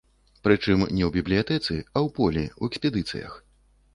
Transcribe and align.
Прычым 0.45 0.79
не 0.97 1.03
ў 1.07 1.09
бібліятэцы, 1.17 1.77
а 1.95 1.97
ў 2.05 2.07
полі, 2.19 2.43
ў 2.61 2.63
экспедыцыях. 2.71 3.37